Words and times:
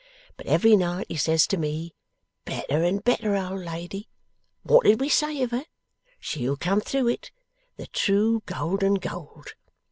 But 0.35 0.47
every 0.47 0.75
night 0.75 1.05
he 1.09 1.15
says 1.15 1.45
to 1.45 1.57
me: 1.57 1.93
"Better 2.43 2.83
and 2.83 3.03
better, 3.03 3.35
old 3.35 3.59
lady. 3.63 4.09
What 4.63 4.85
did 4.85 4.99
we 4.99 5.09
say 5.09 5.43
of 5.43 5.51
her? 5.51 5.65
She'll 6.19 6.57
come 6.57 6.81
through 6.81 7.09
it, 7.09 7.29
the 7.77 7.85
true 7.85 8.41
golden 8.47 8.95
gold. 8.95 9.53